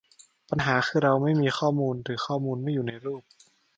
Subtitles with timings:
[0.49, 3.23] ปัญหาคือเราไม่มีข้อมูล หรือข้อมูลไม่อยู่ในรูป